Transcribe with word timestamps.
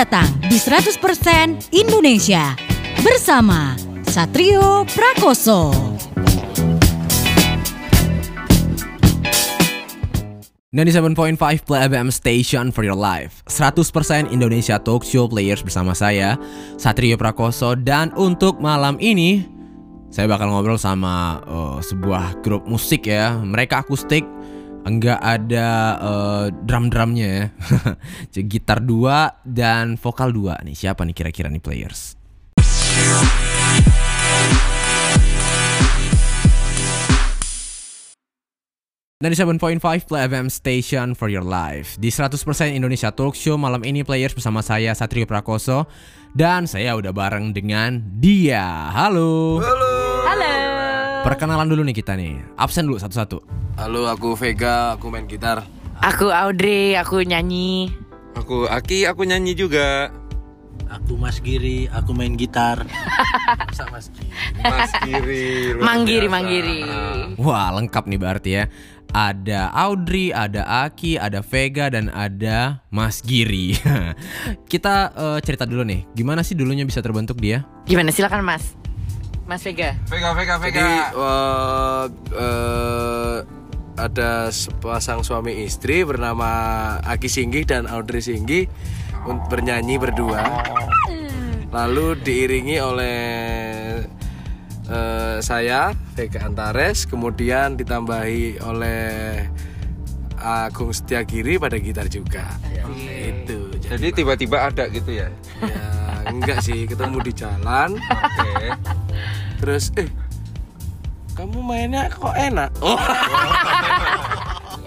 datang 0.00 0.32
di 0.48 0.56
100% 0.56 1.76
Indonesia. 1.76 2.56
Bersama 3.04 3.76
Satrio 4.08 4.88
Prakoso. 4.88 5.68
97.5 10.72 11.36
Play 11.68 11.80
FM 11.92 12.08
Station 12.08 12.72
for 12.72 12.80
your 12.80 12.96
life. 12.96 13.44
100% 13.52 14.32
Indonesia 14.32 14.80
Talk 14.80 15.04
Show 15.04 15.28
Players 15.28 15.60
bersama 15.60 15.92
saya 15.92 16.40
Satrio 16.80 17.20
Prakoso. 17.20 17.76
Dan 17.76 18.16
untuk 18.16 18.56
malam 18.56 18.96
ini 19.04 19.60
Saya 20.10 20.26
bakal 20.26 20.50
ngobrol 20.50 20.74
sama 20.74 21.38
uh, 21.46 21.78
sebuah 21.78 22.42
grup 22.42 22.66
musik 22.66 23.06
ya. 23.06 23.38
Mereka 23.38 23.86
akustik 23.86 24.26
Enggak 24.80 25.20
ada 25.20 25.68
uh, 26.00 26.46
drum-drumnya 26.48 27.28
ya. 27.28 27.44
Gitar 28.50 28.80
dua 28.80 29.36
dan 29.44 30.00
vokal 30.00 30.32
dua 30.32 30.56
nih. 30.64 30.76
Siapa 30.76 31.04
nih 31.04 31.14
kira-kira 31.14 31.52
nih 31.52 31.60
players? 31.60 32.16
97.5 39.20 40.08
Play 40.08 40.32
FM 40.32 40.48
Station 40.48 41.12
for 41.12 41.28
your 41.28 41.44
life. 41.44 42.00
Di 42.00 42.08
100% 42.08 42.40
Indonesia 42.72 43.12
Talk 43.12 43.36
Show 43.36 43.60
malam 43.60 43.84
ini 43.84 44.00
players 44.00 44.32
bersama 44.32 44.64
saya 44.64 44.96
Satrio 44.96 45.28
Prakoso. 45.28 45.84
Dan 46.32 46.64
saya 46.64 46.96
udah 46.96 47.12
bareng 47.12 47.52
dengan 47.52 48.00
dia. 48.16 48.88
Halo. 48.96 49.60
Halo. 49.60 49.92
Halo. 50.24 50.69
Perkenalan 51.20 51.68
dulu 51.68 51.84
nih 51.84 51.96
kita 51.96 52.16
nih 52.16 52.40
Absen 52.56 52.88
dulu 52.88 52.96
satu-satu 52.96 53.60
Halo, 53.80 54.10
aku 54.12 54.36
Vega, 54.36 54.92
aku 54.92 55.08
main 55.08 55.24
gitar. 55.24 55.64
Aku 56.04 56.28
Audrey, 56.28 57.00
aku 57.00 57.24
nyanyi. 57.24 57.88
Aku 58.36 58.68
Aki, 58.68 59.08
aku 59.08 59.24
nyanyi 59.24 59.56
juga. 59.56 60.12
Aku 60.90 61.16
Mas 61.16 61.40
Giri, 61.40 61.88
aku 61.88 62.12
main 62.12 62.36
gitar. 62.36 62.84
Masa 63.72 63.88
Mas 63.88 64.12
Giri? 64.12 64.28
Mas 64.60 64.92
Giri. 65.00 65.80
Manggiri, 65.80 66.28
biasa. 66.28 66.34
manggiri. 66.36 66.80
Wah 67.40 67.72
lengkap 67.72 68.04
nih 68.04 68.20
berarti 68.20 68.50
ya 68.52 68.64
ada 69.10 69.70
Audrey, 69.74 70.30
ada 70.30 70.86
Aki, 70.86 71.18
ada 71.18 71.42
Vega, 71.42 71.90
dan 71.90 72.10
ada 72.10 72.82
Mas 72.90 73.22
Giri. 73.22 73.74
Kita 74.72 74.94
eh, 75.14 75.38
cerita 75.42 75.66
dulu 75.66 75.82
nih, 75.86 76.06
gimana 76.14 76.46
sih 76.46 76.54
dulunya 76.54 76.86
bisa 76.86 77.02
terbentuk 77.02 77.38
dia? 77.38 77.66
Gimana 77.86 78.14
silakan 78.14 78.42
Mas? 78.46 78.74
Mas 79.50 79.66
Vega. 79.66 79.98
Vega, 80.06 80.30
Vega, 80.30 80.54
Vega. 80.62 80.78
Jadi 80.78 80.98
eh, 81.10 82.04
eh, 82.38 83.36
ada 83.98 84.46
sepasang 84.54 85.26
suami 85.26 85.66
istri 85.66 86.06
bernama 86.06 86.94
Aki 87.02 87.26
Singgih 87.26 87.66
dan 87.66 87.90
Audrey 87.90 88.22
Singgih 88.22 88.70
bernyanyi 89.50 89.98
berdua. 89.98 90.46
Lalu 91.74 92.22
diiringi 92.22 92.78
oleh 92.78 93.18
eh, 94.86 95.36
saya 95.42 95.98
Vega 96.14 96.46
Antares, 96.46 97.10
kemudian 97.10 97.74
ditambahi 97.74 98.62
oleh 98.62 99.02
Agung 100.38 100.94
Setiagiri 100.94 101.58
pada 101.58 101.74
gitar 101.82 102.06
juga. 102.06 102.46
Itu. 102.94 103.74
Jadi, 103.82 103.98
Jadi 103.98 104.06
tiba-tiba 104.14 104.70
ada 104.70 104.86
gitu 104.86 105.10
ya. 105.10 105.26
ya 105.58 106.09
enggak 106.28 106.58
sih 106.64 106.84
ketemu 106.84 107.18
di 107.24 107.32
jalan. 107.32 107.96
Oke. 107.96 108.66
Terus 109.60 109.92
eh 110.00 110.08
kamu 111.40 111.58
mainnya 111.64 112.12
kok 112.12 112.36
enak? 112.36 112.68
Oh. 112.84 113.00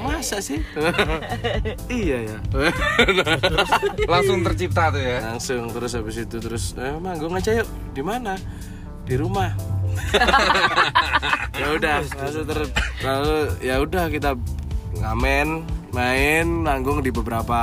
Masa 0.04 0.38
sih? 0.44 0.60
iya 1.90 2.18
ya. 2.30 2.38
Langsung 4.06 4.46
tercipta 4.46 4.94
tuh 4.94 5.02
ya. 5.02 5.34
Langsung 5.34 5.72
terus 5.74 5.98
habis 5.98 6.22
itu 6.22 6.38
terus 6.38 6.78
eh, 6.78 6.94
manggung 7.00 7.34
aja 7.34 7.58
yuk. 7.58 7.70
Di 7.96 8.04
mana? 8.06 8.38
Di 9.08 9.16
rumah. 9.18 9.50
ya 11.60 11.68
udah, 11.74 12.02
langsung 12.02 12.46
ter 12.50 12.60
lalu 13.06 13.38
ya 13.62 13.76
udah 13.78 14.10
kita 14.10 14.34
ngamen, 14.98 15.66
main, 15.94 16.46
manggung 16.66 17.02
di 17.02 17.14
beberapa 17.14 17.62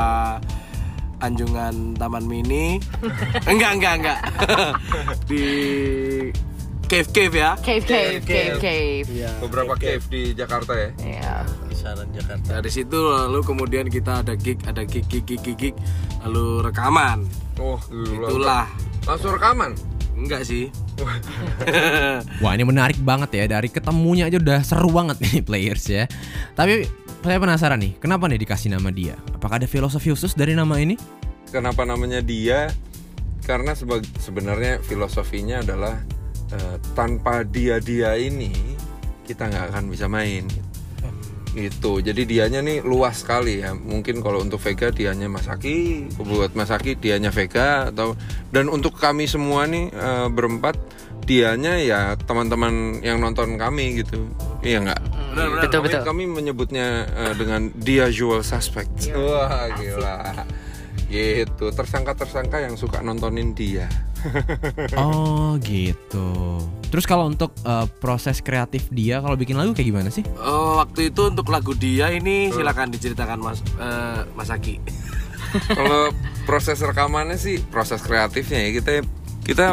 anjungan 1.20 1.94
taman 1.97 2.25
mini. 2.26 2.81
enggak, 3.50 3.78
enggak, 3.78 3.94
enggak. 4.00 4.19
di 5.31 5.44
cave-cave 6.91 7.34
ya. 7.38 7.50
Cave, 7.62 7.84
cave, 7.86 8.22
cave, 8.26 8.56
cave. 8.58 9.06
Iya. 9.06 9.31
Beberapa 9.38 9.78
cave 9.78 10.03
di 10.10 10.34
Jakarta 10.34 10.75
ya. 10.75 10.91
Iya. 10.98 11.34
Kisaran 11.70 12.08
Jakarta. 12.10 12.58
Dari 12.58 12.70
situ 12.72 12.98
lalu 12.98 13.41
kemudian 13.47 13.86
kita 13.86 14.26
ada 14.26 14.34
gig, 14.34 14.58
ada 14.66 14.82
gig, 14.82 15.06
gig, 15.06 15.22
gig, 15.22 15.38
gig, 15.38 15.56
gig, 15.56 15.76
lalu 16.26 16.66
rekaman. 16.66 17.22
Oh. 17.62 17.78
Itulah. 17.94 18.66
Langsung 19.06 19.38
rekaman. 19.38 19.78
Enggak 20.19 20.42
sih. 20.44 20.69
Wah 22.42 22.52
ini 22.52 22.64
menarik 22.66 22.98
banget 23.00 23.31
ya, 23.38 23.44
dari 23.47 23.72
ketemunya 23.72 24.28
aja 24.28 24.37
udah 24.37 24.60
seru 24.60 24.91
banget 24.92 25.16
nih 25.22 25.41
players 25.47 25.84
ya. 25.88 26.04
Tapi 26.52 26.84
saya 27.22 27.38
penasaran 27.41 27.81
nih, 27.81 27.97
kenapa 27.97 28.28
nih 28.28 28.41
dikasih 28.42 28.75
nama 28.75 28.91
dia? 28.92 29.16
Apakah 29.40 29.56
ada 29.56 29.64
filosofi 29.64 30.12
khusus 30.12 30.36
dari 30.36 30.52
nama 30.52 30.76
ini? 30.76 31.00
Kenapa 31.48 31.88
namanya 31.88 32.20
dia? 32.20 32.68
Karena 33.40 33.72
sebenarnya 34.20 34.84
filosofinya 34.84 35.64
adalah 35.64 35.96
eh, 36.52 36.76
tanpa 36.92 37.40
dia-dia 37.48 38.20
ini 38.20 38.52
kita 39.24 39.48
nggak 39.48 39.72
akan 39.72 39.84
bisa 39.88 40.12
main. 40.12 40.44
Gitu. 41.56 42.04
Jadi 42.04 42.28
dianya 42.28 42.60
nih 42.60 42.84
luas 42.84 43.24
sekali 43.24 43.64
ya. 43.64 43.72
Mungkin 43.72 44.20
kalau 44.20 44.44
untuk 44.44 44.60
Vega 44.60 44.92
dianya 44.92 45.24
Mas 45.32 45.48
Aki, 45.48 46.12
buat 46.20 46.52
Mas 46.52 46.68
Aki 46.68 47.00
dianya 47.00 47.32
Vega 47.32 47.88
atau 47.88 48.20
dan 48.52 48.68
untuk 48.68 48.92
kami 49.00 49.24
semua 49.24 49.64
nih 49.64 49.88
eh, 49.88 50.28
berempat 50.28 50.76
dianya 51.24 51.80
ya 51.80 52.12
teman-teman 52.28 53.00
yang 53.00 53.24
nonton 53.24 53.56
kami 53.56 54.04
gitu. 54.04 54.28
Iya 54.60 54.84
nggak? 54.84 55.00
Betul, 55.30 55.78
kami, 55.80 55.86
betul. 55.86 56.02
kami 56.02 56.22
menyebutnya 56.26 57.06
eh, 57.06 57.34
dengan 57.38 57.70
usual 57.78 58.42
suspect. 58.42 59.10
Wah, 59.14 59.70
gila. 59.78 60.46
Gitu, 61.10 61.66
tersangka-tersangka 61.74 62.62
yang 62.62 62.74
suka 62.78 63.02
nontonin 63.02 63.54
dia. 63.54 63.88
Oh 65.00 65.56
gitu. 65.64 66.60
Terus 66.92 67.08
kalau 67.08 67.32
untuk 67.32 67.56
eh, 67.64 67.86
proses 68.04 68.44
kreatif 68.44 68.92
dia 68.92 69.24
kalau 69.24 69.32
bikin 69.32 69.56
lagu 69.56 69.72
kayak 69.72 69.88
gimana 69.88 70.08
sih? 70.12 70.20
Oh, 70.36 70.76
waktu 70.84 71.08
itu 71.08 71.32
untuk 71.32 71.48
lagu 71.48 71.72
dia 71.72 72.12
ini 72.12 72.52
silakan 72.52 72.92
diceritakan 72.92 73.40
Mas 73.40 73.64
eh, 73.80 74.20
Mas 74.36 74.52
Aki. 74.52 74.76
Kalau 75.78 76.14
proses 76.46 76.78
rekamannya 76.78 77.38
sih 77.38 77.58
proses 77.70 78.02
kreatifnya 78.02 78.60
ya 78.66 78.70
kita 78.80 78.90
kita 79.46 79.66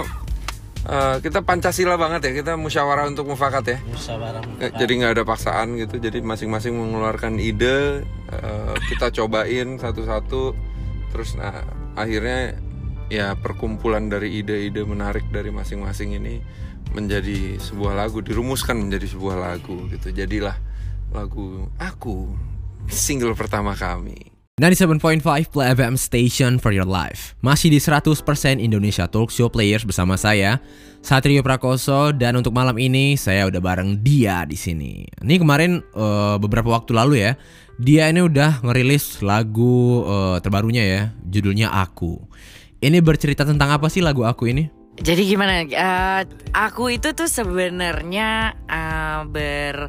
eh, 0.88 1.16
kita 1.20 1.44
Pancasila 1.44 2.00
banget 2.00 2.32
ya, 2.32 2.32
kita 2.42 2.56
musyawarah 2.56 3.06
untuk 3.12 3.28
mufakat 3.28 3.64
ya. 3.68 3.78
Musyawarah 3.86 4.42
Eh, 4.64 4.72
Jadi 4.74 4.92
nggak 5.04 5.14
ada 5.20 5.24
paksaan 5.28 5.78
gitu, 5.78 6.00
jadi 6.02 6.24
masing-masing 6.24 6.74
mengeluarkan 6.74 7.38
ide, 7.38 8.08
eh, 8.32 8.76
kita 8.90 9.12
cobain 9.12 9.78
satu-satu, 9.78 10.56
terus 11.12 11.36
nah 11.36 11.62
akhirnya 12.00 12.56
ya 13.08 13.36
perkumpulan 13.40 14.12
dari 14.12 14.44
ide-ide 14.44 14.84
menarik 14.84 15.28
dari 15.32 15.52
masing-masing 15.52 16.16
ini 16.20 16.44
menjadi 16.92 17.60
sebuah 17.60 17.96
lagu, 17.96 18.24
dirumuskan 18.24 18.80
menjadi 18.80 19.12
sebuah 19.12 19.36
lagu 19.40 19.88
gitu. 19.92 20.12
Jadilah 20.12 20.56
lagu 21.12 21.68
aku 21.80 22.32
single 22.88 23.36
pertama 23.36 23.76
kami. 23.76 24.37
97.5 24.58 25.54
Play 25.54 25.70
FM 25.78 25.94
Station 26.02 26.58
for 26.58 26.74
your 26.74 26.90
life 26.90 27.38
Masih 27.46 27.70
di 27.70 27.78
100% 27.78 28.18
Indonesia 28.58 29.06
Talk 29.06 29.30
Show 29.30 29.54
Players 29.54 29.86
bersama 29.86 30.18
saya 30.18 30.58
Satrio 31.06 31.46
Prakoso 31.46 32.10
dan 32.10 32.34
untuk 32.42 32.58
malam 32.58 32.74
ini 32.82 33.14
saya 33.22 33.46
udah 33.46 33.62
bareng 33.62 34.02
dia 34.02 34.50
di 34.50 34.58
sini. 34.58 35.06
Ini 35.22 35.38
kemarin 35.38 35.78
eh, 35.78 36.36
beberapa 36.42 36.74
waktu 36.74 36.90
lalu 36.90 37.22
ya 37.22 37.38
Dia 37.78 38.10
ini 38.10 38.26
udah 38.26 38.66
ngerilis 38.66 39.22
lagu 39.22 40.02
eh, 40.10 40.42
terbarunya 40.42 40.82
ya 40.90 41.02
Judulnya 41.22 41.70
Aku 41.86 42.18
Ini 42.82 42.98
bercerita 43.06 43.46
tentang 43.46 43.78
apa 43.78 43.94
sih 43.94 44.02
lagu 44.02 44.26
Aku 44.26 44.50
ini? 44.50 44.74
Jadi 44.98 45.38
gimana? 45.38 45.70
Eh, 45.70 46.22
aku 46.58 46.98
itu 46.98 47.14
tuh 47.14 47.30
sebenarnya 47.30 48.58
eh, 48.66 49.22
ber 49.30 49.86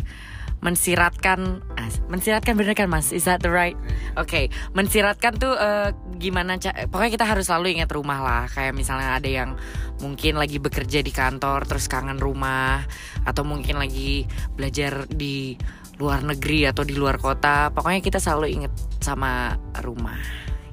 mensiratkan 0.58 1.62
ah, 1.78 1.88
mensiratkan 2.10 2.58
bener 2.58 2.74
kan 2.74 2.90
mas? 2.90 3.14
Is 3.14 3.30
that 3.30 3.38
the 3.42 3.50
right? 3.50 3.78
Oke 4.18 4.50
mensiratkan 4.74 5.38
tuh 5.38 5.54
eh, 5.54 5.94
gimana 6.18 6.58
ca- 6.58 6.90
pokoknya 6.90 7.12
kita 7.14 7.26
harus 7.26 7.46
selalu 7.46 7.78
ingat 7.78 7.90
rumah 7.94 8.18
lah. 8.18 8.44
Kayak 8.50 8.74
misalnya 8.74 9.18
ada 9.18 9.30
yang 9.30 9.54
mungkin 10.02 10.34
lagi 10.34 10.58
bekerja 10.58 11.02
di 11.02 11.14
kantor 11.14 11.66
terus 11.66 11.86
kangen 11.86 12.18
rumah 12.18 12.82
atau 13.22 13.46
mungkin 13.46 13.78
lagi 13.78 14.26
belajar 14.58 15.06
di 15.06 15.54
luar 15.98 16.22
negeri 16.22 16.66
atau 16.70 16.82
di 16.82 16.94
luar 16.98 17.22
kota. 17.22 17.70
Pokoknya 17.70 18.02
kita 18.02 18.18
selalu 18.18 18.46
inget 18.62 18.72
sama 18.98 19.54
rumah. 19.86 20.18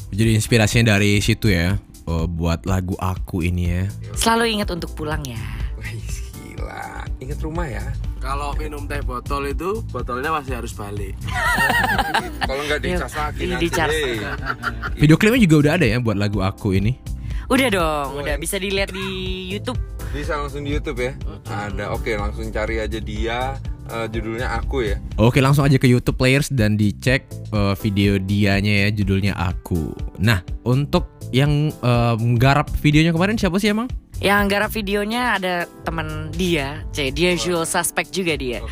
Jadi 0.09 0.33
inspirasinya 0.37 0.95
dari 0.97 1.17
situ 1.21 1.49
ya 1.53 1.77
eh, 2.09 2.25
Buat 2.25 2.65
lagu 2.65 2.97
Aku 2.97 3.45
ini 3.45 3.69
ya. 3.69 3.83
Selalu 4.17 4.57
ingat 4.57 4.69
untuk 4.73 4.97
pulang 4.97 5.21
ya. 5.25 5.41
Wih, 5.77 6.01
gila. 6.57 7.05
inget 7.21 7.37
rumah 7.41 7.69
ya 7.69 7.85
Kalau 8.25 8.57
minum 8.57 8.89
teh 8.89 9.05
botol 9.05 9.45
itu 9.45 9.85
botolnya 9.93 10.33
masih 10.33 10.57
harus 10.57 10.73
balik. 10.73 11.13
kalau 12.49 12.61
nggak 12.65 12.81
Iya, 12.81 12.97
dicas 12.97 13.13
lagi 13.13 13.37
iya, 13.39 13.53
nanti. 13.53 13.69
Video 14.97 15.15
klipnya 15.15 15.39
juga 15.39 15.55
udah 15.61 15.71
ada 15.77 15.85
ya 15.85 15.97
buat 16.01 16.17
lagu 16.17 16.41
aku 16.41 16.73
ini. 16.73 16.97
Udah 17.45 17.69
dong, 17.69 18.09
udah 18.17 18.33
bisa 18.35 18.57
dilihat 18.57 18.89
di 18.89 19.05
YouTube. 19.47 19.77
bisa 20.09 20.39
langsung 20.39 20.63
di 20.63 20.71
YouTube 20.71 20.95
ya 20.97 21.11
ada 21.43 21.91
oke 21.91 22.07
langsung 22.15 22.47
cari 22.47 22.79
aja 22.79 23.03
dia 23.03 23.59
eh, 23.85 24.07
judulnya 24.07 24.47
aku 24.55 24.87
ya 24.87 24.95
Oke 25.19 25.43
langsung 25.43 25.67
aja 25.67 25.75
ke 25.75 25.91
YouTube 25.91 26.15
Players 26.15 26.47
dan 26.49 26.79
dicek 26.79 27.27
eh, 27.51 27.75
video 27.75 28.15
dianya 28.15 28.87
ya 28.87 28.95
judulnya 28.95 29.35
aku. 29.35 29.91
Nah 30.17 30.39
untuk 30.63 31.11
yang 31.29 31.67
eh, 31.69 32.15
menggarap 32.15 32.71
videonya 32.79 33.11
kemarin 33.11 33.35
siapa 33.35 33.59
sih 33.59 33.75
emang? 33.75 33.91
Yang 34.23 34.41
garap 34.47 34.71
videonya 34.71 35.35
ada 35.35 35.55
teman 35.83 36.31
dia, 36.31 36.81
C, 36.95 37.11
dia 37.11 37.35
usual 37.35 37.67
suspect 37.67 38.15
juga 38.15 38.39
dia. 38.39 38.63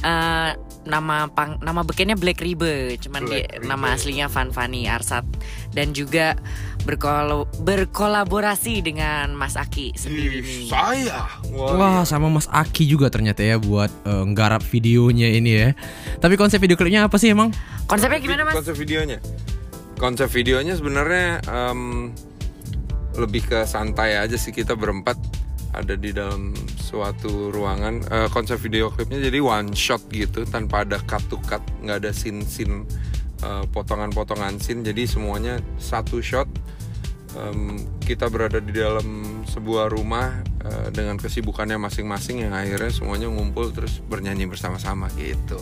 Eh, 0.00 0.50
nama 0.86 1.26
pang, 1.26 1.58
nama 1.58 1.82
bekennya 1.82 2.14
Black 2.14 2.38
Ribe, 2.38 2.94
cuman 3.02 3.26
Black 3.26 3.50
dia 3.50 3.58
Ribe. 3.58 3.66
nama 3.66 3.86
aslinya 3.98 4.26
Van 4.30 4.54
Fani 4.54 4.86
Arsat 4.86 5.26
dan 5.74 5.90
juga 5.90 6.38
berkolo, 6.86 7.50
berkolaborasi 7.66 8.86
dengan 8.86 9.34
Mas 9.34 9.58
Aki 9.58 9.98
sendiri 9.98 10.38
nih. 10.46 10.70
saya 10.70 11.26
wah, 11.50 11.74
Wah 11.74 11.98
sama 12.06 12.30
Mas 12.30 12.46
Aki 12.46 12.86
juga 12.86 13.10
ternyata 13.10 13.42
ya 13.42 13.58
buat 13.58 13.90
eh, 14.06 14.24
nggarap 14.30 14.62
videonya 14.62 15.26
ini 15.34 15.50
ya. 15.50 15.68
Tapi 16.22 16.38
konsep 16.38 16.62
video 16.62 16.78
klipnya 16.78 17.10
apa 17.10 17.18
sih 17.18 17.34
emang? 17.34 17.50
Konsepnya 17.90 18.22
gimana 18.22 18.42
Mas? 18.46 18.54
konsep 18.62 18.78
videonya 18.78 19.18
konsep 19.96 20.28
videonya 20.28 20.76
sebenarnya 20.76 21.40
em, 21.48 22.12
lebih 23.16 23.48
ke 23.48 23.58
santai 23.64 24.20
aja 24.20 24.36
sih 24.36 24.52
kita 24.52 24.76
berempat 24.76 25.16
ada 25.76 25.92
di 25.92 26.12
dalam 26.12 26.56
suatu 26.80 27.52
ruangan. 27.52 28.00
Eh, 28.08 28.28
konsep 28.32 28.56
video 28.56 28.88
klipnya 28.88 29.20
jadi 29.20 29.44
one 29.44 29.76
shot 29.76 30.00
gitu 30.08 30.48
tanpa 30.48 30.88
ada 30.88 30.96
cut 31.04 31.20
to 31.28 31.36
cut 31.44 31.60
nggak 31.84 32.00
ada 32.04 32.10
scene 32.16 32.40
scene 32.44 32.88
eh, 33.44 33.64
potongan-potongan 33.72 34.56
scene. 34.56 34.80
Jadi 34.80 35.04
semuanya 35.04 35.60
satu 35.76 36.24
shot. 36.24 36.48
Em, 37.36 37.76
kita 38.00 38.32
berada 38.32 38.64
di 38.64 38.72
dalam 38.72 39.44
sebuah 39.44 39.92
rumah 39.92 40.40
eh, 40.64 40.88
dengan 40.88 41.20
kesibukannya 41.20 41.76
masing-masing 41.76 42.48
yang 42.48 42.56
akhirnya 42.56 42.88
semuanya 42.88 43.28
ngumpul 43.28 43.68
terus 43.76 44.00
bernyanyi 44.00 44.48
bersama-sama 44.48 45.12
gitu 45.20 45.60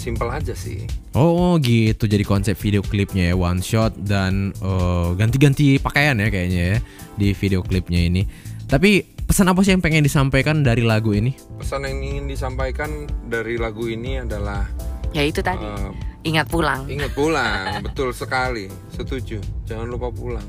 simple 0.00 0.26
aja 0.26 0.50
sih 0.50 0.88
Oh 1.12 1.54
gitu 1.58 2.04
jadi 2.04 2.22
konsep 2.22 2.56
video 2.56 2.80
klipnya 2.80 3.30
ya 3.30 3.36
one 3.36 3.60
shot 3.60 3.92
dan 3.94 4.56
eh, 4.56 5.08
ganti-ganti 5.14 5.76
pakaian 5.76 6.16
ya 6.16 6.26
kayaknya 6.26 6.62
ya 6.66 6.78
di 7.14 7.30
video 7.30 7.60
klipnya 7.60 8.00
ini. 8.00 8.24
Tapi 8.64 9.02
pesan 9.20 9.46
apa 9.46 9.60
sih 9.60 9.70
yang 9.70 9.78
pengen 9.78 10.00
disampaikan 10.00 10.62
dari 10.62 10.80
lagu 10.80 11.10
ini? 11.10 11.36
pesan 11.54 11.82
yang 11.82 12.00
ingin 12.00 12.24
disampaikan 12.26 12.90
dari 13.24 13.54
lagu 13.54 13.84
ini 13.84 14.18
adalah 14.18 14.64
Ya 15.10 15.20
itu 15.20 15.38
tadi. 15.38 15.60
eh, 15.60 15.90
Ingat 16.22 16.46
pulang. 16.46 16.84
ingat 16.86 17.10
pulang 17.10 17.78
betul 17.86 18.10
sekali 18.10 18.66
setuju 18.90 19.36
jangan 19.64 19.86
lupa 19.86 20.08
pulang 20.08 20.46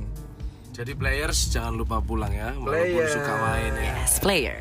Jadi 0.71 0.93
players 0.93 1.49
jangan 1.49 1.75
lupa 1.75 1.99
pulang 1.99 2.31
ya, 2.31 2.53
walaupun 2.53 2.71
Players. 2.71 3.11
suka 3.11 3.33
main 3.35 3.73
ya. 3.73 3.91
Yes, 3.97 4.13
player. 4.17 4.57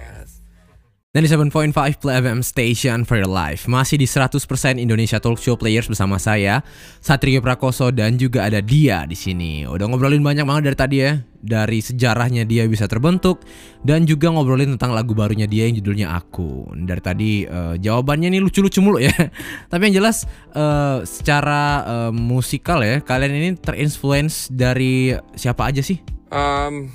Dan 1.11 1.27
di 1.27 1.31
7.5 1.35 1.75
Play 1.75 2.23
FM 2.23 2.39
Station 2.39 3.03
for 3.03 3.19
Your 3.19 3.27
Life 3.27 3.67
Masih 3.67 3.99
di 3.99 4.07
100% 4.07 4.31
Indonesia 4.79 5.19
Talk 5.19 5.43
Show 5.43 5.59
Players 5.59 5.91
bersama 5.91 6.23
saya 6.23 6.63
Satrio 7.03 7.43
Prakoso 7.43 7.91
dan 7.91 8.15
juga 8.15 8.47
ada 8.47 8.63
dia 8.63 9.03
di 9.11 9.19
sini. 9.19 9.67
Udah 9.67 9.91
ngobrolin 9.91 10.23
banyak 10.23 10.47
banget 10.47 10.71
dari 10.71 10.79
tadi 10.79 10.97
ya 11.03 11.19
Dari 11.43 11.83
sejarahnya 11.83 12.47
dia 12.47 12.63
bisa 12.71 12.87
terbentuk 12.87 13.43
Dan 13.83 14.07
juga 14.07 14.31
ngobrolin 14.31 14.79
tentang 14.79 14.95
lagu 14.95 15.11
barunya 15.11 15.51
dia 15.51 15.67
yang 15.67 15.83
judulnya 15.83 16.15
Aku 16.15 16.71
Dari 16.79 17.03
tadi 17.03 17.43
eh, 17.43 17.75
jawabannya 17.83 18.31
nih 18.31 18.39
lucu-lucu 18.47 18.79
mulu 18.79 19.03
ya 19.03 19.11
Tapi 19.75 19.91
yang 19.91 20.07
jelas 20.07 20.31
eh, 20.55 21.03
secara 21.03 21.63
eh, 21.91 22.13
musikal 22.15 22.87
ya 22.87 23.03
Kalian 23.03 23.35
ini 23.35 23.51
terinfluence 23.59 24.47
dari 24.47 25.11
siapa 25.35 25.75
aja 25.75 25.83
sih? 25.83 25.99
Em, 26.31 26.87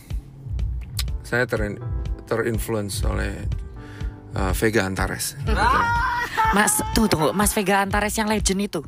saya 1.19 1.43
terin- 1.43 1.83
terinfluence 2.23 3.03
oleh 3.03 3.64
eh, 4.35 4.53
Vega 4.53 4.83
Antares 4.83 5.39
Mas, 6.53 6.79
tuh 6.95 7.07
tunggu, 7.07 7.31
Mas 7.31 7.51
Vega 7.51 7.83
Antares 7.83 8.15
yang 8.15 8.31
legend 8.31 8.61
itu. 8.61 8.79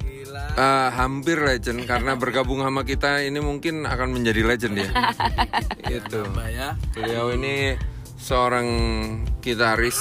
Eh, 0.55 0.89
hampir 0.93 1.35
legend 1.37 1.83
karena 1.83 2.15
bergabung 2.15 2.59
sama 2.59 2.81
kita 2.81 3.19
ini 3.21 3.39
mungkin 3.39 3.83
akan 3.83 4.13
menjadi 4.13 4.41
legend 4.45 4.75
ya 4.77 4.89
Mbak 6.31 6.49
ya. 6.49 6.67
beliau 6.93 7.31
ini 7.31 7.75
seorang 8.15 8.67
gitaris 9.39 9.99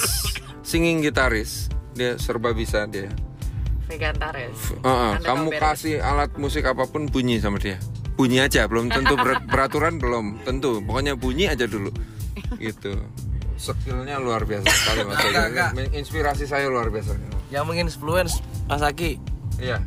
singing 0.61 0.99
gitaris 0.99 1.67
dia 1.91 2.15
serba 2.15 2.51
bisa 2.51 2.85
dia 2.85 3.11
Vega 3.87 4.11
Antares. 4.11 4.59
Heeh, 4.83 5.11
Anda 5.15 5.23
kamu 5.23 5.47
kasih 5.55 6.03
alat 6.03 6.35
musik 6.35 6.67
apa 6.67 6.83
pun 6.85 7.07
bunyi 7.07 7.39
sama 7.39 7.55
dia. 7.55 7.79
Bunyi 8.19 8.43
aja, 8.43 8.67
belum 8.67 8.91
tentu 8.91 9.15
ber- 9.15 9.39
peraturan 9.51 9.95
belum 9.95 10.43
tentu. 10.43 10.83
Pokoknya 10.83 11.15
bunyi 11.15 11.47
aja 11.47 11.63
dulu. 11.63 11.95
Gitu. 12.59 12.99
Skillnya 13.57 14.17
luar 14.17 14.41
biasa 14.41 14.65
sekali 14.65 15.01
Mas. 15.03 15.17
Enggak, 15.19 15.69
Inspirasi 15.91 16.45
saya 16.45 16.69
luar 16.69 16.87
biasa. 16.87 17.17
Yang 17.49 17.65
menginfluence 17.65 18.33
Mas 18.65 18.79
Aki. 18.79 19.17
Iya. 19.57 19.81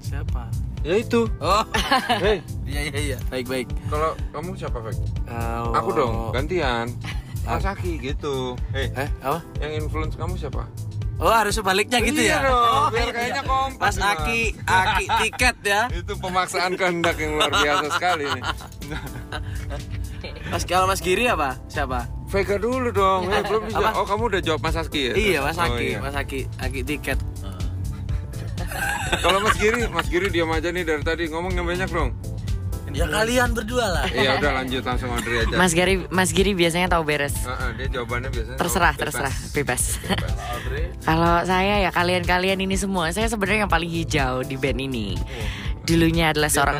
Siapa? 0.00 0.48
Ya 0.82 0.98
itu. 0.98 1.30
Oh, 1.38 1.62
Hei, 2.24 2.42
iya 2.64 2.80
iya 2.88 2.98
iya. 3.14 3.18
Baik 3.28 3.46
baik. 3.46 3.68
kalau 3.86 4.16
kamu 4.32 4.56
siapa, 4.56 4.78
Fek? 4.80 4.96
Kalau- 5.22 5.74
Aku 5.74 5.90
dong, 5.92 6.14
gantian. 6.32 6.90
Mas 7.46 7.62
Aki 7.62 8.00
gitu. 8.00 8.56
Hei, 8.70 8.90
Eh, 8.92 9.08
apa? 9.20 9.38
yang 9.58 9.72
influence 9.78 10.16
kamu 10.16 10.34
siapa? 10.34 10.66
Oh, 11.22 11.30
harus 11.30 11.54
sebaliknya 11.54 12.02
gitu 12.02 12.18
Iya 12.18 12.34
ya. 12.34 12.38
dong, 12.42 12.58
Oh, 12.58 12.86
biar 12.88 13.04
iya. 13.04 13.14
kayaknya 13.14 13.42
kompak, 13.46 13.78
Mas. 13.84 13.96
Aki, 13.96 14.40
Aki 14.58 15.04
tiket 15.20 15.56
ya. 15.62 15.80
Itu 16.02 16.18
pemaksaan 16.18 16.74
kehendak 16.74 17.14
yang 17.14 17.36
luar 17.36 17.50
biasa 17.52 17.86
sekali 17.92 18.24
nih. 18.26 18.42
Mas 20.50 20.62
kalau 20.64 20.86
Mas 20.86 20.98
Giri 20.98 21.26
apa? 21.26 21.62
Siapa? 21.66 22.10
Vega 22.32 22.56
dulu 22.56 22.88
dong, 22.88 23.28
eh, 23.28 23.44
belum 23.44 23.62
bisa. 23.68 23.76
Apa? 23.76 23.90
Oh 24.00 24.06
kamu 24.08 24.22
udah 24.32 24.40
jawab 24.40 24.60
Mas 24.64 24.72
Aski 24.72 25.12
ya? 25.12 25.14
Iya, 25.14 25.38
Mas 25.44 25.60
Oh, 25.60 25.68
Aki, 25.68 25.84
iya. 25.84 25.98
Mas 26.00 26.16
Aki, 26.16 26.40
Aki 26.56 26.80
tiket. 26.80 27.18
Kalau 29.20 29.38
Mas 29.44 29.56
Giri, 29.60 29.84
Mas 29.92 30.08
Giri 30.08 30.32
diam 30.32 30.48
aja 30.48 30.72
nih 30.72 30.80
dari 30.80 31.04
tadi 31.04 31.28
ngomong 31.28 31.52
yang 31.52 31.68
banyak 31.68 31.92
dong. 31.92 32.16
Ya 32.92 33.08
kalian 33.08 33.52
berdua 33.52 33.84
lah. 33.88 34.04
Iya 34.08 34.36
udah 34.36 34.52
lanjut 34.64 34.80
langsung 34.84 35.08
Audrey 35.12 35.44
aja. 35.44 35.54
Mas 35.56 35.72
Giri, 35.72 35.94
Mas 36.08 36.32
Giri 36.32 36.52
biasanya 36.52 36.88
tahu 36.88 37.04
beres. 37.04 37.36
Heeh, 37.40 37.68
dia 37.80 38.00
jawabannya 38.00 38.28
biasanya 38.28 38.58
Terserah, 38.60 38.92
oh, 38.92 38.96
bebas. 38.96 39.04
terserah, 39.12 39.34
bebas. 39.52 39.82
Bebas. 40.00 40.32
Kalau 41.04 41.34
saya 41.44 41.74
ya 41.84 41.90
kalian-kalian 41.92 42.58
ini 42.60 42.76
semua, 42.76 43.12
saya 43.12 43.28
sebenarnya 43.28 43.68
yang 43.68 43.72
paling 43.72 43.88
hijau 43.88 44.40
di 44.40 44.56
band 44.56 44.80
ini. 44.80 45.16
Dulunya 45.84 46.32
adalah 46.32 46.48
Dia 46.48 46.56
seorang 46.56 46.76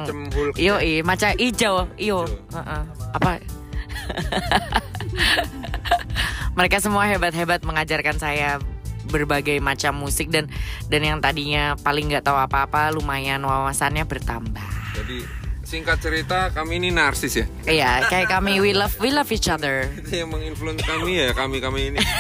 Yo, 0.56 0.80
ya? 0.80 1.00
macam 1.04 1.28
hijau, 1.36 1.88
iyo. 1.96 2.24
Heeh. 2.52 2.82
Apa? 3.12 3.30
Mereka 6.58 6.80
semua 6.84 7.08
hebat-hebat 7.08 7.64
mengajarkan 7.64 8.16
saya 8.20 8.60
berbagai 9.08 9.58
macam 9.58 9.98
musik 9.98 10.30
dan 10.30 10.48
dan 10.86 11.02
yang 11.02 11.18
tadinya 11.18 11.74
paling 11.80 12.08
nggak 12.08 12.24
tahu 12.24 12.38
apa-apa 12.38 12.94
lumayan 12.94 13.42
wawasannya 13.42 14.06
bertambah. 14.06 14.68
Jadi 14.96 15.26
singkat 15.66 15.98
cerita 16.04 16.52
kami 16.52 16.78
ini 16.78 16.88
narsis 16.92 17.32
ya. 17.32 17.46
Iya, 17.64 17.90
kayak 18.12 18.28
kami 18.28 18.60
we 18.60 18.76
love 18.76 18.92
we 19.00 19.08
love 19.08 19.28
each 19.32 19.48
other. 19.48 19.88
Itu 20.00 20.24
yang 20.24 20.30
menginfluence 20.30 20.84
kami 20.84 21.18
ya 21.18 21.28
kami 21.32 21.56
kami 21.58 21.80
ini. 21.94 21.98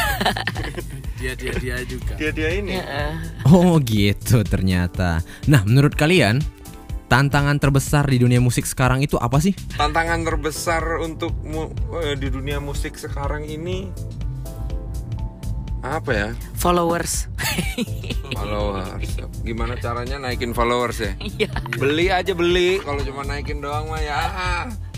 Dia 1.22 1.38
dia 1.38 1.54
dia 1.54 1.78
juga. 1.86 2.18
Dia 2.18 2.34
dia 2.34 2.50
ini. 2.50 2.82
Heeh. 2.82 3.14
Oh 3.46 3.78
gitu 3.78 4.42
ternyata. 4.42 5.22
Nah 5.46 5.62
menurut 5.62 5.94
kalian 5.94 6.42
tantangan 7.12 7.60
terbesar 7.60 8.08
di 8.08 8.16
dunia 8.16 8.40
musik 8.40 8.64
sekarang 8.64 9.04
itu 9.04 9.20
apa 9.20 9.36
sih? 9.36 9.52
Tantangan 9.76 10.24
terbesar 10.24 10.80
untuk 10.96 11.36
mu- 11.44 11.68
eh, 12.00 12.16
di 12.16 12.32
dunia 12.32 12.56
musik 12.56 12.96
sekarang 12.96 13.44
ini 13.44 13.92
apa 15.82 16.08
ya? 16.08 16.28
Followers. 16.56 17.28
Followers. 18.32 19.12
Gimana 19.42 19.76
caranya 19.76 20.16
naikin 20.16 20.56
followers 20.56 21.04
ya? 21.04 21.12
Iya. 21.20 21.52
Beli 21.74 22.08
aja 22.08 22.32
beli. 22.32 22.80
Kalau 22.80 23.02
cuma 23.02 23.28
naikin 23.28 23.60
doang 23.60 23.92
mah 23.92 24.00
ya. 24.00 24.20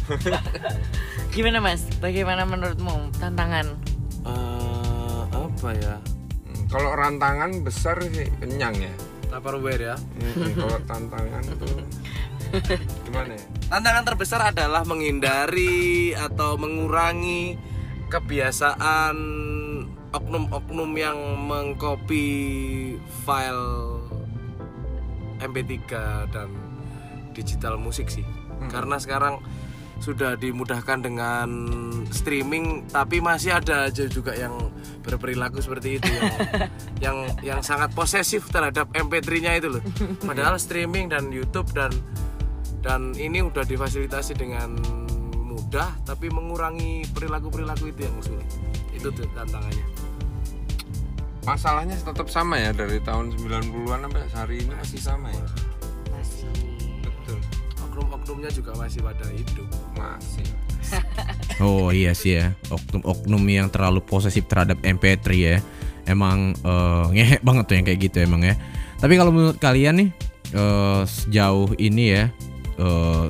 Gimana 1.34 1.58
Mas? 1.58 1.82
Bagaimana 1.98 2.46
menurutmu 2.46 3.10
tantangan? 3.18 3.74
Eh, 4.22 5.22
apa 5.26 5.68
ya? 5.74 5.98
Hmm, 5.98 6.62
Kalau 6.70 6.94
rantangan 6.94 7.50
besar 7.58 7.98
sih 8.06 8.30
kenyang 8.38 8.76
ya. 8.78 8.92
Tupperware 9.32 9.82
ya. 9.82 9.96
Hmm, 9.96 10.52
Kalau 10.54 10.78
tantangan 10.84 11.42
tuh 11.58 11.74
gimana 13.06 13.32
ya? 13.34 13.44
Tantangan 13.70 14.04
terbesar 14.06 14.40
adalah 14.54 14.82
menghindari 14.86 16.14
atau 16.14 16.54
mengurangi 16.60 17.58
kebiasaan 18.12 19.16
oknum-oknum 20.14 20.90
yang 20.94 21.18
mengcopy 21.50 22.26
file 23.26 23.98
MP3 25.42 25.74
dan 26.30 26.48
digital 27.34 27.74
musik 27.74 28.06
sih. 28.06 28.22
Karena 28.70 28.96
sekarang 29.02 29.42
sudah 30.02 30.34
dimudahkan 30.34 31.06
dengan 31.06 31.48
streaming 32.10 32.90
tapi 32.90 33.22
masih 33.22 33.54
ada 33.54 33.86
aja 33.86 34.10
juga 34.10 34.34
yang 34.34 34.52
berperilaku 35.06 35.62
seperti 35.62 36.02
itu 36.02 36.10
yang 36.10 36.34
yang 37.04 37.16
yang 37.40 37.60
sangat 37.62 37.94
posesif 37.94 38.50
terhadap 38.50 38.90
MP3-nya 38.90 39.58
itu 39.58 39.68
loh. 39.78 39.82
Padahal 40.22 40.58
streaming 40.58 41.10
dan 41.10 41.30
YouTube 41.30 41.70
dan 41.74 41.94
dan 42.84 43.16
ini 43.16 43.40
udah 43.40 43.64
difasilitasi 43.64 44.36
dengan 44.36 44.76
mudah 45.40 45.96
tapi 46.04 46.28
mengurangi 46.28 47.08
perilaku-perilaku 47.16 47.88
itu 47.88 48.00
yang 48.04 48.16
sulit. 48.20 48.48
Itu 48.92 49.08
tuh 49.08 49.24
tantangannya. 49.32 49.88
Masalahnya 51.48 51.96
tetap 51.96 52.28
sama 52.28 52.60
ya 52.60 52.76
dari 52.76 53.00
tahun 53.00 53.32
90-an 53.40 54.00
sampai 54.04 54.22
hari 54.36 54.56
ini 54.68 54.72
masih 54.76 55.00
sama 55.00 55.32
ya. 55.32 55.46
Masih. 56.12 56.52
Betul. 57.00 57.40
Oknum-oknumnya 57.88 58.52
juga 58.52 58.76
masih 58.76 59.00
pada 59.00 59.26
hidup. 59.32 59.68
Masih. 59.96 60.46
Oh 61.62 61.94
iya 61.94 62.10
sih 62.18 62.34
ya, 62.34 62.50
oknum-oknum 62.66 63.38
yang 63.46 63.70
terlalu 63.70 64.02
posesif 64.02 64.50
terhadap 64.50 64.74
MP3 64.82 65.26
ya. 65.38 65.62
Emang 66.02 66.50
eh, 66.50 67.04
ngehek 67.14 67.46
banget 67.46 67.64
tuh 67.70 67.74
yang 67.78 67.86
kayak 67.86 68.00
gitu 68.10 68.16
emang 68.26 68.42
ya. 68.42 68.58
Tapi 68.98 69.14
kalau 69.14 69.30
menurut 69.30 69.62
kalian 69.62 70.02
nih 70.02 70.10
eh, 70.50 71.02
sejauh 71.06 71.78
ini 71.78 72.04
ya 72.10 72.24
eh, 72.76 73.24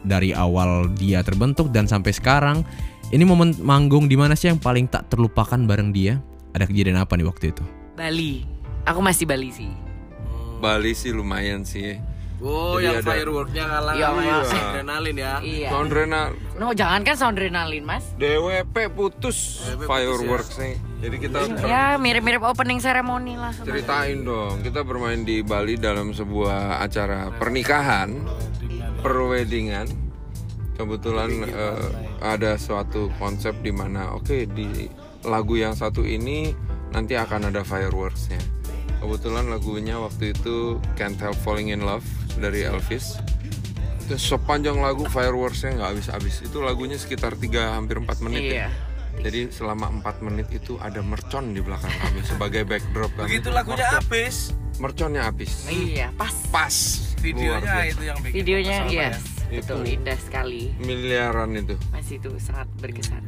dari 0.00 0.30
awal 0.30 0.90
dia 0.92 1.20
terbentuk 1.20 1.68
dan 1.68 1.84
sampai 1.84 2.10
sekarang 2.10 2.62
ini 3.08 3.22
momen 3.22 3.56
manggung 3.58 4.04
di 4.04 4.14
mana 4.14 4.32
sih 4.32 4.46
yang 4.46 4.56
paling 4.56 4.84
tak 4.84 5.08
terlupakan 5.08 5.58
bareng 5.58 5.90
dia? 5.90 6.20
Ada 6.50 6.64
kejadian 6.64 6.96
apa 6.96 7.14
nih 7.14 7.24
waktu 7.24 7.50
itu? 7.50 7.64
Bali. 7.94 8.44
Aku 8.84 9.00
masih 9.00 9.24
Bali 9.24 9.48
sih. 9.48 9.68
Bali 10.58 10.92
sih 10.92 11.10
lumayan 11.10 11.62
sih. 11.62 11.96
Oh, 12.38 12.78
Jadi 12.78 12.86
yang 12.86 12.96
ada- 12.96 13.10
fireworknya 13.10 13.64
ngalah 13.66 13.92
Iya, 13.92 14.08
Mas. 14.12 14.48
adrenalin 14.48 15.16
ya. 15.18 15.32
Iya. 15.40 15.68
Soundrena 15.68 16.20
No, 16.54 16.70
jangan 16.70 17.02
kan 17.02 17.14
soundrenalin, 17.14 17.82
Mas. 17.82 18.14
DWP 18.14 18.76
putus 18.88 19.66
DWP 19.66 19.74
putus 19.76 19.88
fireworks 19.88 20.54
nih. 20.56 20.74
Jadi 20.98 21.16
kita 21.18 21.36
Ya, 21.66 21.94
mirip-mirip 21.96 22.38
opening 22.40 22.78
ceremony 22.78 23.34
lah. 23.34 23.50
ceritain 23.56 24.22
dong. 24.22 24.62
Kita 24.62 24.82
bermain 24.82 25.18
di 25.20 25.42
Bali 25.42 25.74
dalam 25.74 26.10
sebuah 26.10 26.78
acara 26.78 27.34
pernikahan, 27.34 28.14
perweddingan. 29.08 29.88
Kebetulan 30.76 31.30
eh, 31.48 31.90
ada 32.22 32.54
suatu 32.54 33.10
konsep 33.18 33.56
di 33.64 33.74
mana 33.74 34.14
oke 34.14 34.46
di 34.46 34.86
lagu 35.26 35.58
yang 35.58 35.74
satu 35.74 36.06
ini 36.06 36.54
nanti 36.94 37.18
akan 37.18 37.50
ada 37.50 37.66
fireworksnya. 37.66 38.38
Kebetulan 39.02 39.50
lagunya 39.50 39.98
waktu 39.98 40.36
itu 40.36 40.78
Can't 40.94 41.18
Help 41.18 41.38
Falling 41.42 41.74
in 41.74 41.82
Love 41.82 42.06
dari 42.38 42.62
Elvis. 42.62 43.18
Itu 44.06 44.14
sepanjang 44.14 44.78
lagu 44.78 45.02
fireworksnya 45.10 45.82
nggak 45.82 45.90
habis-habis. 45.98 46.46
Itu 46.46 46.62
lagunya 46.62 46.94
sekitar 46.94 47.34
3 47.34 47.74
hampir 47.74 47.98
4 47.98 48.24
menit 48.28 48.42
ya. 48.46 48.54
Iya. 48.54 48.68
Jadi 49.18 49.50
selama 49.50 49.90
4 49.98 50.26
menit 50.30 50.46
itu 50.54 50.78
ada 50.78 51.02
mercon 51.02 51.50
di 51.50 51.58
belakang 51.58 51.90
kami 51.90 52.22
sebagai 52.22 52.62
backdrop 52.62 53.10
kami. 53.18 53.34
Begitu 53.34 53.50
lagunya 53.50 53.86
habis, 53.90 54.54
Merconnya 54.78 55.26
habis. 55.26 55.66
Iya, 55.66 56.14
pas. 56.14 56.30
Pas. 56.54 57.07
Videonya 57.18 57.60
biasa. 57.60 57.90
itu 57.90 58.02
yang 58.06 58.18
bikin 58.22 58.34
Videonya 58.34 58.76
iya, 58.88 59.08
ya. 59.10 59.10
betul 59.50 59.80
Itu. 59.82 59.94
indah 59.98 60.18
sekali. 60.18 60.62
Miliaran 60.78 61.50
itu. 61.58 61.74
Masih 61.90 62.16
itu 62.22 62.30
sangat 62.38 62.68
berkesan. 62.78 63.22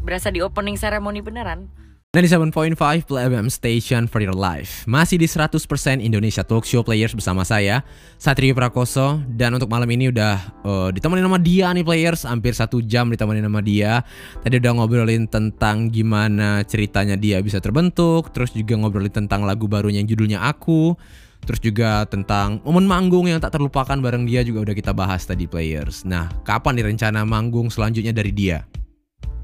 Berasa 0.00 0.32
di 0.32 0.40
opening 0.40 0.80
ceremony 0.80 1.20
beneran. 1.20 1.68
97.5 2.10 2.74
Play 3.06 3.30
FM 3.30 3.46
Station 3.46 4.10
for 4.10 4.18
your 4.18 4.34
life 4.34 4.82
Masih 4.82 5.14
di 5.14 5.30
100% 5.30 5.54
Indonesia 6.02 6.42
Talk 6.42 6.66
Show 6.66 6.82
Players 6.82 7.14
bersama 7.14 7.46
saya 7.46 7.86
Satrio 8.18 8.50
Prakoso 8.50 9.22
Dan 9.30 9.54
untuk 9.54 9.70
malam 9.70 9.86
ini 9.94 10.10
udah 10.10 10.42
ditemani 10.90 11.22
sama 11.22 11.38
dia 11.38 11.70
nih 11.70 11.86
Players 11.86 12.26
Hampir 12.26 12.58
satu 12.58 12.82
jam 12.82 13.06
ditemani 13.14 13.46
sama 13.46 13.62
dia 13.62 14.02
Tadi 14.42 14.58
udah 14.58 14.72
ngobrolin 14.74 15.30
tentang 15.30 15.86
gimana 15.86 16.66
ceritanya 16.66 17.14
dia 17.14 17.38
bisa 17.46 17.62
terbentuk 17.62 18.34
Terus 18.34 18.50
juga 18.58 18.74
ngobrolin 18.74 19.14
tentang 19.14 19.46
lagu 19.46 19.70
barunya 19.70 20.02
yang 20.02 20.10
judulnya 20.10 20.42
Aku 20.50 20.98
Terus 21.44 21.60
juga 21.60 22.04
tentang 22.06 22.60
momen 22.62 22.86
manggung 22.86 23.26
yang 23.26 23.40
tak 23.40 23.56
terlupakan 23.56 23.96
bareng 23.96 24.28
dia 24.28 24.44
juga 24.44 24.70
udah 24.70 24.74
kita 24.76 24.92
bahas 24.92 25.24
tadi 25.24 25.48
Players 25.48 26.04
Nah 26.04 26.30
kapan 26.46 26.78
nih 26.78 26.86
rencana 26.94 27.24
manggung 27.26 27.72
selanjutnya 27.72 28.14
dari 28.14 28.30
dia? 28.30 28.62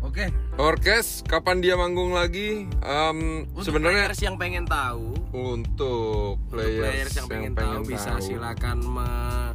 Oke. 0.07 0.31
Orkes 0.57 1.21
kapan 1.29 1.61
dia 1.61 1.77
manggung 1.77 2.15
lagi? 2.17 2.65
Em, 2.81 3.45
Untuk 3.53 3.69
sebenarnya 3.69 4.09
players 4.09 4.23
yang 4.25 4.37
pengen 4.41 4.65
tahu, 4.65 5.13
untuk 5.35 6.41
untuk 6.41 6.49
players, 6.49 6.81
players 6.81 7.15
yang 7.19 7.29
pengen, 7.29 7.53
tahu 7.53 7.83
bisa 7.85 8.17
tahu. 8.17 8.25
silakan 8.25 8.79
me- 8.81 9.53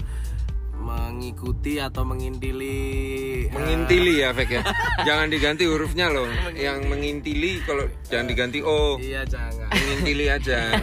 mengikuti 0.82 1.78
atau 1.78 2.02
mengintili 2.04 2.78
eh, 3.48 3.54
mengintili 3.54 4.20
ya 4.20 4.34
Fek 4.34 4.50
ya. 4.50 4.62
jangan 5.08 5.30
diganti 5.30 5.70
hurufnya 5.70 6.10
loh. 6.10 6.26
Yang 6.52 6.90
mengintili 6.90 7.62
kalau 7.64 7.86
jangan 8.10 8.28
diganti 8.28 8.60
O. 8.66 8.98
iya 8.98 9.22
jangan 9.24 9.70
Mengintili 9.70 10.26
aja. 10.28 10.82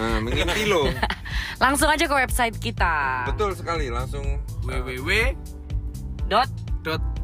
Ah, 0.00 0.18
mengintilo. 0.18 0.88
Langsung 1.62 1.86
aja 1.86 2.04
ke 2.04 2.14
website 2.16 2.56
kita. 2.58 3.28
Betul 3.30 3.54
sekali 3.54 3.86
langsung 3.92 4.24
www 4.64 5.10
Dot. 6.24 6.48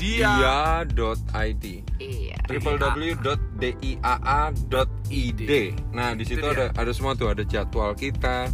dia 0.01 0.81
dia.id 0.89 1.65
Iya. 2.01 2.37
www.diaa.id. 4.01 5.41
Nah, 5.93 6.17
di 6.17 6.25
situ 6.25 6.41
Itu 6.41 6.49
dia. 6.49 6.73
ada 6.73 6.81
ada 6.81 6.93
semua 6.97 7.13
tuh, 7.13 7.29
ada 7.29 7.45
jadwal 7.45 7.93
kita, 7.93 8.49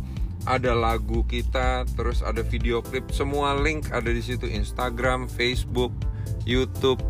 ada 0.47 0.73
lagu 0.73 1.27
kita, 1.27 1.83
terus 1.99 2.23
ada 2.23 2.41
video 2.47 2.79
klip, 2.81 3.11
semua 3.11 3.59
link 3.59 3.91
ada 3.91 4.09
di 4.09 4.23
situ 4.23 4.47
Instagram, 4.47 5.27
Facebook, 5.27 5.91
YouTube, 6.47 7.03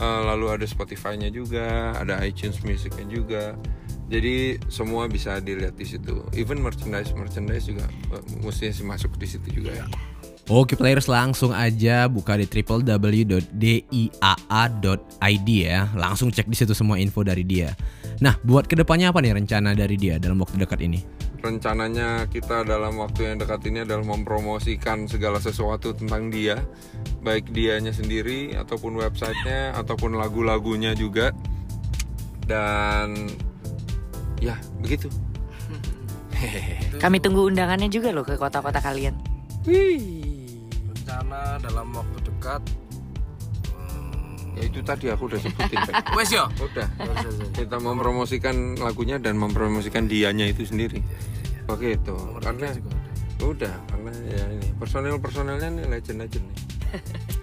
eh, 0.00 0.20
lalu 0.24 0.48
ada 0.48 0.64
Spotify-nya 0.64 1.28
juga, 1.28 1.92
ada 2.00 2.18
iTunes 2.24 2.58
Music-nya 2.64 3.06
juga. 3.06 3.44
Jadi 4.12 4.60
semua 4.68 5.08
bisa 5.08 5.40
dilihat 5.40 5.76
di 5.76 5.88
situ. 5.88 6.20
Even 6.36 6.60
merchandise 6.60 7.12
merchandise 7.16 7.68
juga 7.68 7.88
eh, 8.12 8.52
sih 8.52 8.84
masuk 8.84 9.16
di 9.16 9.28
situ 9.28 9.62
juga 9.62 9.72
ya. 9.72 9.86
Oke 10.50 10.74
players 10.74 11.06
langsung 11.06 11.54
aja 11.54 12.10
buka 12.10 12.34
di 12.34 12.50
www.diaa.id 12.50 13.48
ya. 15.48 15.80
Langsung 15.94 16.34
cek 16.34 16.50
di 16.50 16.56
situ 16.58 16.74
semua 16.74 16.98
info 16.98 17.22
dari 17.22 17.46
dia. 17.46 17.70
Nah, 18.18 18.34
buat 18.42 18.66
ke 18.66 18.74
depannya 18.74 19.14
apa 19.14 19.22
nih 19.22 19.38
rencana 19.38 19.72
dari 19.72 19.94
dia 19.94 20.18
dalam 20.18 20.42
waktu 20.42 20.58
dekat 20.60 20.82
ini? 20.82 21.00
Rencananya 21.42 22.30
kita 22.30 22.62
dalam 22.62 22.96
waktu 23.02 23.34
yang 23.34 23.36
dekat 23.42 23.66
ini 23.66 23.82
adalah 23.82 24.06
mempromosikan 24.06 25.10
segala 25.10 25.42
sesuatu 25.42 25.90
tentang 25.92 26.30
dia. 26.30 26.62
Baik 27.20 27.50
dianya 27.50 27.90
sendiri 27.90 28.54
ataupun 28.54 28.96
websitenya 29.02 29.74
ataupun 29.74 30.14
lagu-lagunya 30.14 30.94
juga. 30.94 31.34
Dan 32.46 33.28
ya 34.38 34.54
begitu. 34.78 35.10
Kami 37.02 37.18
tunggu 37.18 37.46
undangannya 37.46 37.90
juga 37.90 38.14
loh 38.14 38.26
ke 38.26 38.38
kota-kota 38.38 38.78
kalian. 38.78 39.14
rencana 40.90 41.58
dalam 41.62 41.90
waktu 41.94 42.18
dekat 42.24 42.62
ya 44.56 44.62
itu 44.68 44.80
tadi 44.84 45.08
aku 45.08 45.28
udah 45.32 45.40
sebutin 45.40 45.78
Pak. 45.88 45.94
wes 46.18 46.30
yo. 46.32 46.44
Udah. 46.60 46.88
Kita 47.56 47.76
mempromosikan 47.80 48.76
lagunya 48.78 49.16
dan 49.16 49.40
mempromosikan 49.40 50.06
dianya 50.06 50.48
itu 50.48 50.68
sendiri. 50.68 51.00
Begitu 51.68 52.16
karena 52.42 52.74
udah 53.42 53.74
karena 53.90 54.12
ya 54.30 54.44
ini 54.54 54.68
personel 54.78 55.18
personelnya 55.18 55.68
nih 55.72 55.86
legend 55.90 56.18
legend 56.22 56.44
nih. 56.46 56.58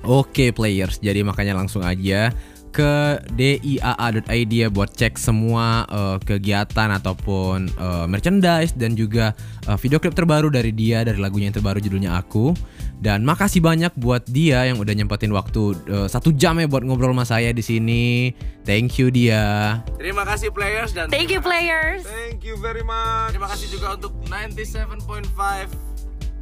Oke 0.06 0.54
players, 0.54 1.02
jadi 1.02 1.26
makanya 1.26 1.58
langsung 1.58 1.82
aja 1.82 2.30
ke 2.70 3.18
diaa.id 3.34 4.52
ya 4.54 4.70
buat 4.70 4.94
cek 4.94 5.18
semua 5.18 5.90
eh, 5.90 6.18
kegiatan 6.22 6.90
ataupun 7.02 7.66
eh, 7.66 8.06
merchandise 8.06 8.78
dan 8.78 8.94
juga 8.94 9.34
eh, 9.66 9.78
video 9.82 9.98
klip 9.98 10.14
terbaru 10.14 10.54
dari 10.54 10.70
dia 10.70 11.02
dari 11.02 11.18
lagunya 11.18 11.50
yang 11.50 11.58
terbaru 11.58 11.82
judulnya 11.82 12.16
Aku. 12.22 12.54
Dan 13.00 13.24
makasih 13.24 13.64
banyak 13.64 13.96
buat 13.96 14.28
dia 14.28 14.68
yang 14.68 14.76
udah 14.76 14.92
nyempetin 14.92 15.32
waktu 15.32 15.72
eh, 15.88 16.08
satu 16.12 16.36
jam 16.36 16.60
ya 16.60 16.68
buat 16.68 16.84
ngobrol 16.84 17.16
sama 17.16 17.24
saya 17.24 17.56
di 17.56 17.64
sini. 17.64 18.36
Thank 18.68 19.00
you 19.00 19.08
dia. 19.08 19.80
terima 19.96 20.28
kasih 20.28 20.52
players 20.52 20.92
dan 20.92 21.08
Thank 21.08 21.32
you 21.32 21.40
players. 21.40 22.04
thank 22.04 22.44
you 22.44 22.60
very 22.60 22.84
much 22.84 23.32
terima 23.32 23.48
kasih 23.50 23.72
juga 23.72 23.96
untuk 23.96 24.12
97.5 24.28 25.26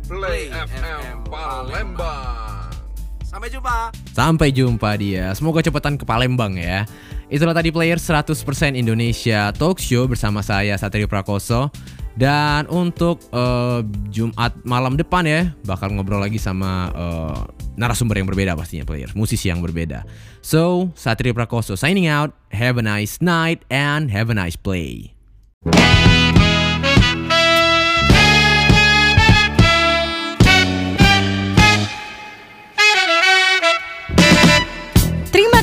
Play 0.07 0.49
FM 0.49 1.27
Palembang 1.27 2.67
sampai 3.21 3.51
jumpa 3.51 3.91
Sampai 4.11 4.49
jumpa 4.49 4.97
dia. 4.97 5.29
Semoga 5.37 5.61
cepetan 5.61 5.93
ke 5.93 6.01
Palembang 6.01 6.57
ya. 6.57 6.89
Itulah 7.29 7.53
tadi 7.53 7.69
player 7.69 7.99
100% 8.01 8.33
Indonesia 8.73 9.53
Talk 9.53 9.77
Show 9.77 10.09
bersama 10.09 10.41
saya 10.41 10.73
Satrio 10.73 11.05
Prakoso. 11.05 11.69
Dan 12.17 12.65
untuk 12.73 13.21
eh, 13.29 13.85
Jumat 14.09 14.57
malam 14.65 14.97
depan 14.97 15.21
ya 15.23 15.53
bakal 15.63 15.93
ngobrol 15.93 16.17
lagi 16.17 16.41
sama 16.41 16.89
eh, 16.91 17.41
narasumber 17.77 18.17
yang 18.17 18.27
berbeda 18.27 18.57
pastinya 18.57 18.83
player, 18.83 19.13
musisi 19.13 19.53
yang 19.53 19.61
berbeda. 19.61 20.01
So, 20.41 20.89
Satrio 20.97 21.37
Prakoso 21.37 21.77
signing 21.77 22.09
out. 22.09 22.33
Have 22.49 22.81
a 22.81 22.85
nice 22.85 23.21
night 23.21 23.61
and 23.69 24.09
have 24.09 24.33
a 24.33 24.35
nice 24.35 24.57
play. 24.57 25.13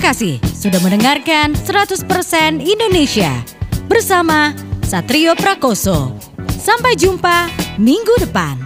kasih 0.04 0.36
sudah 0.52 0.84
mendengarkan 0.84 1.56
100% 1.56 2.04
Indonesia 2.60 3.32
bersama 3.88 4.52
Satrio 4.84 5.32
Prakoso. 5.32 6.33
Sampai 6.64 6.96
jumpa 6.96 7.52
minggu 7.76 8.24
depan. 8.24 8.63